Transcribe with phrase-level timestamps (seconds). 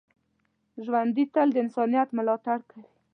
[0.85, 2.85] ژوندي تل د انسانیت ملاتړ کوي